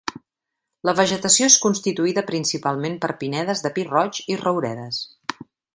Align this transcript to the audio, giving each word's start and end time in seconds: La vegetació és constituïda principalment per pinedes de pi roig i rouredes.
La 0.89 0.95
vegetació 0.99 1.49
és 1.51 1.57
constituïda 1.65 2.25
principalment 2.31 2.99
per 3.05 3.13
pinedes 3.23 3.65
de 3.67 3.75
pi 3.79 3.89
roig 3.95 4.25
i 4.37 4.43
rouredes. 4.45 5.05